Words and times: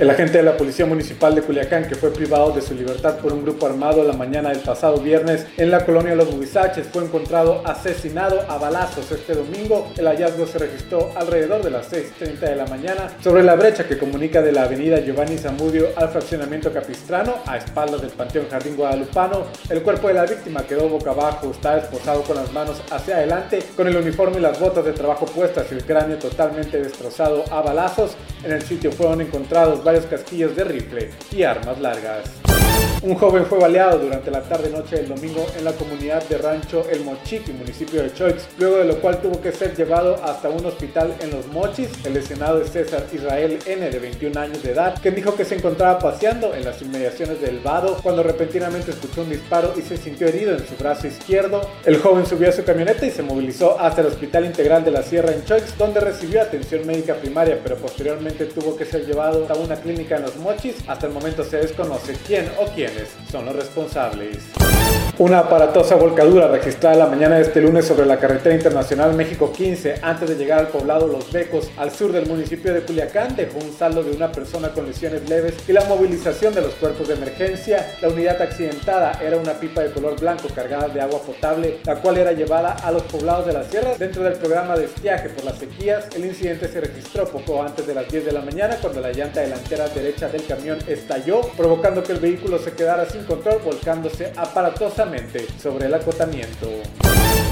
El 0.00 0.08
agente 0.08 0.38
de 0.38 0.44
la 0.44 0.56
Policía 0.56 0.86
Municipal 0.86 1.34
de 1.34 1.42
Culiacán, 1.42 1.86
que 1.86 1.94
fue 1.94 2.10
privado 2.10 2.52
de 2.52 2.62
su 2.62 2.74
libertad 2.74 3.18
por 3.18 3.34
un 3.34 3.42
grupo 3.42 3.66
armado 3.66 4.02
la 4.02 4.14
mañana 4.14 4.48
del 4.48 4.60
pasado 4.60 4.96
viernes 4.96 5.44
en 5.58 5.70
la 5.70 5.84
colonia 5.84 6.14
Los 6.14 6.32
Huizaches, 6.32 6.86
fue 6.86 7.04
encontrado 7.04 7.60
asesinado 7.66 8.40
a 8.48 8.56
balazos 8.56 9.12
este 9.12 9.34
domingo. 9.34 9.92
El 9.98 10.06
hallazgo 10.06 10.46
se 10.46 10.56
registró 10.56 11.12
alrededor 11.14 11.62
de 11.62 11.68
las 11.68 11.92
6.30 11.92 12.38
de 12.38 12.56
la 12.56 12.66
mañana 12.66 13.10
sobre 13.22 13.42
la 13.42 13.56
brecha 13.56 13.86
que 13.86 13.98
comunica 13.98 14.40
de 14.40 14.52
la 14.52 14.62
avenida 14.62 15.00
Giovanni 15.00 15.36
Zamudio 15.36 15.88
al 15.94 16.08
fraccionamiento 16.08 16.72
Capistrano, 16.72 17.34
a 17.44 17.58
espaldas 17.58 18.00
del 18.00 18.12
Panteón 18.12 18.46
Jardín 18.50 18.76
Guadalupano. 18.76 19.48
El 19.68 19.82
cuerpo 19.82 20.08
de 20.08 20.14
la 20.14 20.24
víctima 20.24 20.62
quedó 20.62 20.88
boca 20.88 21.10
abajo, 21.10 21.50
está 21.50 21.76
esposado 21.76 22.22
con 22.22 22.36
las 22.36 22.50
manos 22.54 22.80
hacia 22.90 23.16
adelante, 23.16 23.58
con 23.76 23.86
el 23.86 23.96
uniforme 23.96 24.38
y 24.38 24.40
las 24.40 24.58
botas 24.58 24.86
de 24.86 24.94
trabajo 24.94 25.26
puestas 25.26 25.66
y 25.70 25.74
el 25.74 25.84
cráneo 25.84 26.16
totalmente 26.16 26.82
destrozado 26.82 27.44
a 27.50 27.60
balazos. 27.60 28.12
En 28.42 28.52
el 28.52 28.62
sitio 28.62 28.90
fueron 28.90 29.20
encontrados 29.20 29.84
varios 29.90 30.06
casquillos 30.06 30.54
de 30.54 30.62
rifle 30.62 31.10
y 31.32 31.42
armas 31.42 31.80
largas. 31.80 32.59
Un 33.02 33.14
joven 33.14 33.46
fue 33.46 33.58
baleado 33.58 33.98
durante 33.98 34.30
la 34.30 34.42
tarde-noche 34.42 34.96
del 34.96 35.08
domingo 35.08 35.46
en 35.56 35.64
la 35.64 35.72
comunidad 35.72 36.22
de 36.28 36.36
Rancho 36.36 36.84
El 36.90 37.02
Mochiqui, 37.02 37.50
municipio 37.54 38.02
de 38.02 38.12
Choix, 38.12 38.46
luego 38.58 38.76
de 38.76 38.84
lo 38.84 38.96
cual 38.96 39.22
tuvo 39.22 39.40
que 39.40 39.52
ser 39.52 39.74
llevado 39.74 40.22
hasta 40.22 40.50
un 40.50 40.66
hospital 40.66 41.14
en 41.20 41.30
Los 41.30 41.46
Mochis. 41.46 41.88
El 42.04 42.12
lesionado 42.12 42.60
es 42.60 42.70
César 42.70 43.06
Israel 43.10 43.58
N, 43.64 43.88
de 43.88 43.98
21 43.98 44.38
años 44.38 44.62
de 44.62 44.72
edad, 44.72 45.00
que 45.00 45.12
dijo 45.12 45.34
que 45.34 45.46
se 45.46 45.54
encontraba 45.54 45.98
paseando 45.98 46.54
en 46.54 46.62
las 46.62 46.82
inmediaciones 46.82 47.40
del 47.40 47.60
Vado 47.60 47.96
cuando 48.02 48.22
repentinamente 48.22 48.90
escuchó 48.90 49.22
un 49.22 49.30
disparo 49.30 49.72
y 49.78 49.80
se 49.80 49.96
sintió 49.96 50.26
herido 50.26 50.52
en 50.52 50.66
su 50.66 50.76
brazo 50.76 51.06
izquierdo. 51.06 51.62
El 51.86 51.96
joven 51.96 52.26
subió 52.26 52.50
a 52.50 52.52
su 52.52 52.64
camioneta 52.64 53.06
y 53.06 53.10
se 53.10 53.22
movilizó 53.22 53.80
hasta 53.80 54.02
el 54.02 54.08
Hospital 54.08 54.44
Integral 54.44 54.84
de 54.84 54.90
la 54.90 55.02
Sierra 55.02 55.32
en 55.32 55.42
Choix, 55.46 55.74
donde 55.78 56.00
recibió 56.00 56.42
atención 56.42 56.86
médica 56.86 57.14
primaria, 57.14 57.58
pero 57.62 57.76
posteriormente 57.76 58.44
tuvo 58.44 58.76
que 58.76 58.84
ser 58.84 59.06
llevado 59.06 59.46
a 59.48 59.54
una 59.54 59.76
clínica 59.76 60.16
en 60.16 60.22
Los 60.24 60.36
Mochis. 60.36 60.74
Hasta 60.86 61.06
el 61.06 61.14
momento 61.14 61.44
se 61.44 61.56
desconoce 61.56 62.14
quién 62.26 62.46
o 62.58 62.66
quiénes 62.90 63.08
son 63.30 63.46
los 63.46 63.56
responsables. 63.56 64.38
Una 65.18 65.40
aparatosa 65.40 65.96
volcadura 65.96 66.48
registrada 66.48 66.96
la 66.96 67.06
mañana 67.06 67.36
de 67.36 67.42
este 67.42 67.60
lunes 67.60 67.84
sobre 67.84 68.06
la 68.06 68.18
carretera 68.18 68.54
internacional 68.54 69.14
México 69.14 69.52
15 69.52 69.96
antes 70.02 70.30
de 70.30 70.36
llegar 70.36 70.60
al 70.60 70.68
poblado 70.68 71.06
Los 71.06 71.30
Becos 71.30 71.70
al 71.76 71.90
sur 71.90 72.10
del 72.10 72.26
municipio 72.26 72.72
de 72.72 72.80
Culiacán 72.80 73.36
dejó 73.36 73.58
un 73.58 73.70
saldo 73.72 74.02
de 74.02 74.12
una 74.12 74.32
persona 74.32 74.70
con 74.70 74.86
lesiones 74.86 75.28
leves 75.28 75.56
y 75.68 75.72
la 75.72 75.84
movilización 75.84 76.54
de 76.54 76.62
los 76.62 76.72
cuerpos 76.74 77.08
de 77.08 77.14
emergencia. 77.14 77.86
La 78.00 78.08
unidad 78.08 78.40
accidentada 78.40 79.20
era 79.22 79.36
una 79.36 79.52
pipa 79.52 79.82
de 79.82 79.92
color 79.92 80.18
blanco 80.18 80.48
cargada 80.54 80.88
de 80.88 81.02
agua 81.02 81.20
potable, 81.20 81.80
la 81.84 81.96
cual 81.96 82.16
era 82.16 82.32
llevada 82.32 82.72
a 82.72 82.90
los 82.90 83.02
poblados 83.02 83.44
de 83.44 83.52
la 83.52 83.64
sierra 83.64 83.96
dentro 83.98 84.22
del 84.22 84.34
programa 84.34 84.74
de 84.74 84.86
estiaje 84.86 85.28
por 85.28 85.44
las 85.44 85.58
sequías. 85.58 86.08
El 86.16 86.24
incidente 86.24 86.66
se 86.66 86.80
registró 86.80 87.26
poco 87.26 87.62
antes 87.62 87.86
de 87.86 87.94
las 87.94 88.08
10 88.08 88.24
de 88.24 88.32
la 88.32 88.40
mañana 88.40 88.78
cuando 88.80 89.02
la 89.02 89.12
llanta 89.12 89.40
delantera 89.40 89.86
derecha 89.88 90.28
del 90.28 90.46
camión 90.46 90.78
estalló, 90.86 91.42
provocando 91.58 92.02
que 92.02 92.12
el 92.12 92.20
vehículo 92.20 92.58
se 92.58 92.72
quedara 92.80 93.04
sin 93.04 93.24
control, 93.24 93.60
volcándose 93.62 94.32
aparatosamente 94.34 95.46
sobre 95.62 95.84
el 95.84 95.92
acotamiento. 95.92 96.66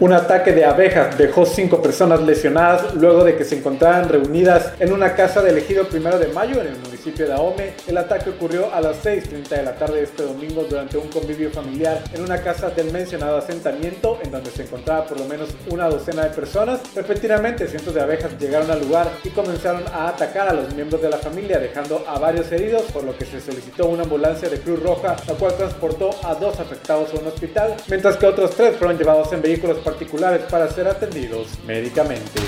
Un 0.00 0.14
ataque 0.14 0.52
de 0.52 0.64
abejas 0.64 1.18
dejó 1.18 1.44
cinco 1.44 1.82
personas 1.82 2.22
lesionadas 2.22 2.94
luego 2.94 3.22
de 3.22 3.36
que 3.36 3.44
se 3.44 3.58
encontraran 3.58 4.08
reunidas 4.08 4.72
en 4.80 4.94
una 4.94 5.14
casa 5.14 5.42
del 5.42 5.58
ejido 5.58 5.86
primero 5.88 6.18
de 6.18 6.28
mayo 6.28 6.62
en 6.62 6.68
el 6.68 6.76
municipio 7.00 7.26
de 7.26 7.32
Ahome. 7.32 7.72
El 7.86 7.96
ataque 7.96 8.30
ocurrió 8.30 8.72
a 8.72 8.80
las 8.80 9.02
6.30 9.04 9.48
de 9.48 9.62
la 9.62 9.74
tarde 9.74 9.96
de 9.96 10.02
este 10.04 10.22
domingo 10.22 10.66
durante 10.68 10.98
un 10.98 11.08
convivio 11.08 11.50
familiar 11.50 12.02
en 12.12 12.22
una 12.22 12.42
casa 12.42 12.68
del 12.70 12.92
mencionado 12.92 13.38
asentamiento 13.38 14.18
en 14.22 14.30
donde 14.30 14.50
se 14.50 14.64
encontraba 14.64 15.06
por 15.06 15.18
lo 15.18 15.24
menos 15.24 15.48
una 15.70 15.88
docena 15.88 16.24
de 16.24 16.30
personas. 16.30 16.80
Repentinamente 16.94 17.66
cientos 17.68 17.94
de 17.94 18.02
abejas 18.02 18.38
llegaron 18.38 18.70
al 18.70 18.80
lugar 18.80 19.10
y 19.24 19.30
comenzaron 19.30 19.84
a 19.92 20.08
atacar 20.08 20.48
a 20.48 20.52
los 20.52 20.74
miembros 20.74 21.00
de 21.00 21.08
la 21.08 21.16
familia 21.16 21.58
dejando 21.58 22.04
a 22.06 22.18
varios 22.18 22.52
heridos 22.52 22.82
por 22.92 23.04
lo 23.04 23.16
que 23.16 23.24
se 23.24 23.40
solicitó 23.40 23.86
una 23.88 24.02
ambulancia 24.02 24.50
de 24.50 24.60
Cruz 24.60 24.82
Roja 24.82 25.16
la 25.26 25.34
cual 25.34 25.56
transportó 25.56 26.10
a 26.22 26.34
dos 26.34 26.60
afectados 26.60 27.14
a 27.14 27.18
un 27.18 27.26
hospital 27.26 27.76
mientras 27.88 28.16
que 28.18 28.26
otros 28.26 28.50
tres 28.50 28.76
fueron 28.76 28.98
llevados 28.98 29.32
en 29.32 29.40
vehículos 29.40 29.78
particulares 29.78 30.42
para 30.50 30.68
ser 30.70 30.86
atendidos 30.86 31.48
médicamente. 31.66 32.40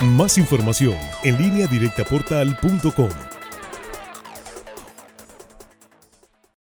Más 0.00 0.38
información 0.38 0.96
en 1.24 1.38
línea 1.38 1.66
directaportal.com. 1.66 3.27